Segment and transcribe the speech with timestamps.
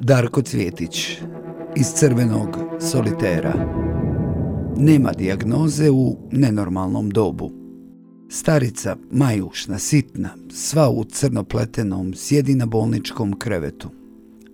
[0.00, 1.18] Darko Cvjetić
[1.76, 3.52] iz crvenog solitera.
[4.76, 7.50] Nema dijagnoze u nenormalnom dobu.
[8.30, 13.88] Starica, majušna, sitna, sva u crnopletenom, sjedi na bolničkom krevetu.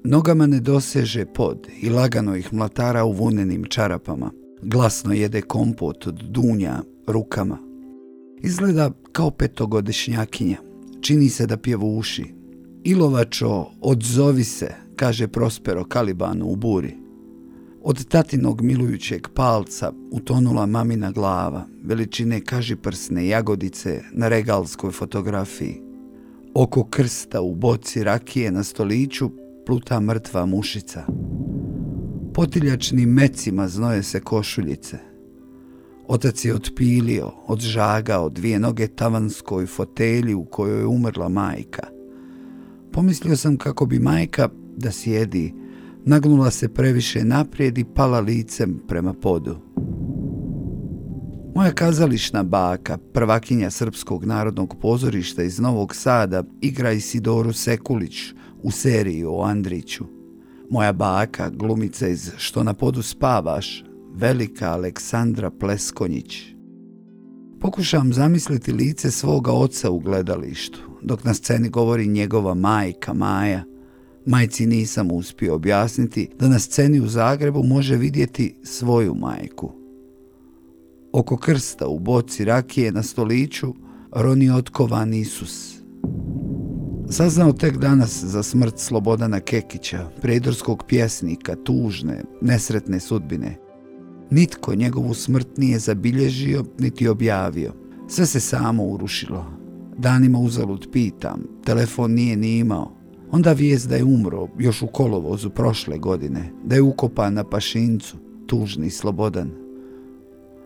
[0.04, 4.30] Nogama ne doseže pod i lagano ih mlatara u vunenim čarapama.
[4.62, 7.58] Glasno jede kompot od dunja rukama.
[8.40, 10.56] Izgleda kao petogodišnjakinja.
[11.00, 12.24] Čini se da pjevuši.
[12.84, 16.94] Ilovačo, odzovi se, kaže Prospero Kalibanu u buri.
[17.82, 25.82] Od tatinog milujućeg palca utonula mamina glava, veličine kažiprsne jagodice na regalskoj fotografiji.
[26.54, 29.30] Oko krsta u boci rakije na stoliću
[29.66, 31.06] pluta mrtva mušica.
[32.34, 34.98] Potiljačnim mecima znoje se košuljice.
[36.08, 41.86] Otac je otpilio, odžagao dvije noge tavanskoj fotelji u kojoj je umrla majka.
[42.92, 45.54] Pomislio sam kako bi majka da sjedi,
[46.04, 49.56] nagnula se previše naprijed i pala licem prema podu.
[51.54, 58.16] Moja kazališna baka, prvakinja Srpskog narodnog pozorišta iz Novog Sada, igra Isidoru Sekulić
[58.62, 60.04] u seriji o Andriću.
[60.70, 66.42] Moja baka, glumica iz Što na podu spavaš, velika Aleksandra Pleskonjić.
[67.60, 73.64] Pokušavam zamisliti lice svoga oca u gledalištu, dok na sceni govori njegova majka Maja–
[74.26, 79.72] Majci nisam uspio objasniti da na sceni u Zagrebu može vidjeti svoju majku.
[81.12, 83.74] Oko krsta u boci rakije na stoliću
[84.12, 85.74] roni otkovan Isus.
[87.10, 93.58] Saznao tek danas za smrt Slobodana Kekića, predorskog pjesnika, tužne, nesretne sudbine.
[94.30, 97.72] Nitko njegovu smrt nije zabilježio niti objavio.
[98.08, 99.46] Sve se samo urušilo.
[99.98, 103.03] Danima uzalud pitam, telefon nije ni imao.
[103.30, 108.16] Onda vijest da je umro još u kolovozu prošle godine, da je ukopan na pašincu,
[108.46, 109.50] tužni i slobodan.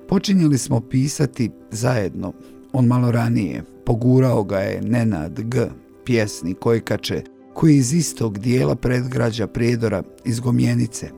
[0.09, 2.33] Počinjeli smo pisati zajedno,
[2.73, 5.67] on malo ranije, pogurao ga je Nenad G,
[6.05, 7.23] pjesni Kojkače,
[7.55, 11.09] koji iz istog dijela predgrađa Prijedora iz Gomjenice.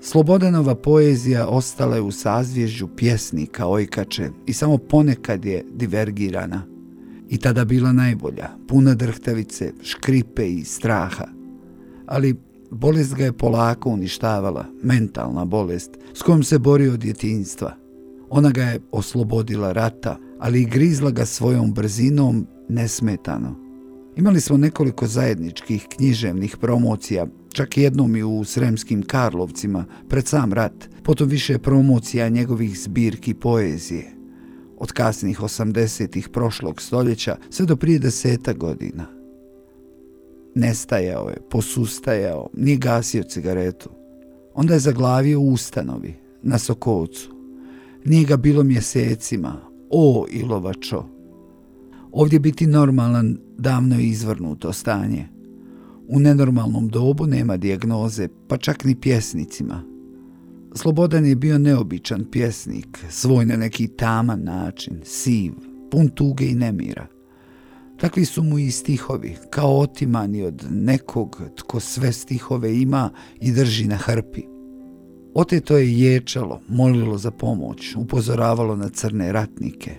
[0.00, 6.62] Slobodanova poezija ostala je u sazvježđu pjesnika Ojkače i samo ponekad je divergirana–
[7.28, 11.24] i tada bila najbolja, puna drhtavice, škripe i straha.
[12.06, 12.36] Ali
[12.70, 17.76] bolest ga je polako uništavala, mentalna bolest s kojom se bori od djetinjstva.
[18.30, 23.56] Ona ga je oslobodila rata, ali i grizla ga svojom brzinom nesmetano.
[24.16, 30.88] Imali smo nekoliko zajedničkih književnih promocija, čak jednom i u Sremskim Karlovcima, pred sam rat,
[31.02, 34.17] potom više promocija njegovih zbirki poezije
[34.80, 39.06] od kasnih 80-ih prošlog stoljeća sve do prije deseta godina.
[40.54, 43.90] Nestajao je, posustajao, nije gasio cigaretu.
[44.54, 47.30] Onda je zaglavio u ustanovi, na Sokovcu.
[48.04, 49.56] Nije ga bilo mjesecima,
[49.90, 51.04] o Ilovačo.
[52.12, 55.28] Ovdje biti normalan davno je izvrnuto stanje.
[56.08, 59.82] U nenormalnom dobu nema dijagnoze, pa čak ni pjesnicima–
[60.74, 65.52] Slobodan je bio neobičan pjesnik, svoj na neki taman način, siv,
[65.90, 67.06] pun tuge i nemira.
[68.00, 73.86] Takvi su mu i stihovi, kao otimani od nekog tko sve stihove ima i drži
[73.86, 74.42] na hrpi.
[75.34, 79.90] Oteto je ječalo, molilo za pomoć, upozoravalo na crne ratnike.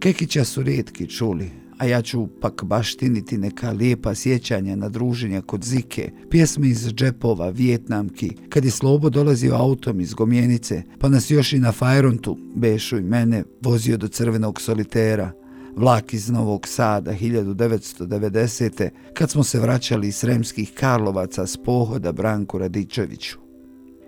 [0.00, 5.64] Kekića su rijetki čuli, a ja ću pak baštiniti neka lijepa sjećanja na druženja kod
[5.64, 11.52] Zike, pjesme iz džepova, vjetnamki, kad je Slobo dolazio autom iz Gomjenice, pa nas još
[11.52, 15.32] i na Fajrontu, Bešu i mene, vozio do crvenog solitera,
[15.76, 18.88] vlak iz Novog Sada 1990.
[19.14, 23.38] kad smo se vraćali iz Sremskih Karlovaca s pohoda Branku Radičeviću.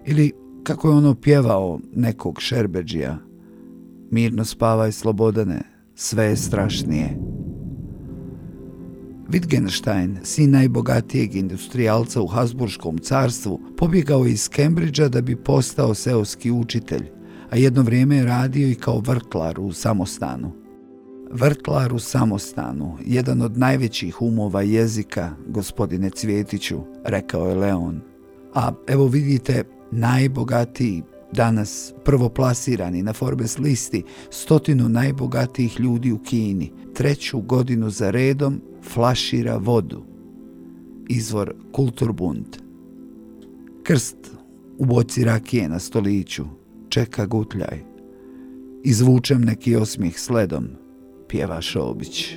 [0.07, 0.33] Ili
[0.63, 3.19] kako je ono pjevao nekog šerbeđija,
[4.11, 5.63] mirno spavaj slobodane,
[5.95, 7.30] sve je strašnije.
[9.33, 17.05] Wittgenstein, sin najbogatijeg industrijalca u Hasburškom carstvu, pobjegao iz Kembridža da bi postao seoski učitelj,
[17.51, 20.53] a jedno vrijeme je radio i kao vrtlar u samostanu.
[21.31, 28.01] Vrtlar u samostanu, jedan od najvećih umova jezika, gospodine Cvjetiću, rekao je Leon.
[28.55, 31.03] A evo vidite, najbogatiji
[31.33, 39.57] danas prvoplasirani na Forbes listi stotinu najbogatijih ljudi u Kini, treću godinu za redom flašira
[39.57, 40.03] vodu.
[41.09, 42.47] Izvor Kulturbund.
[43.83, 44.17] Krst
[44.79, 46.45] u boci rakije na stoliću.
[46.89, 47.83] Čeka gutljaj.
[48.85, 50.69] Izvučem neki osmih sledom.
[51.29, 52.35] Pjeva Šobić.